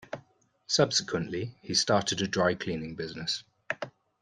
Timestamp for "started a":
1.75-2.27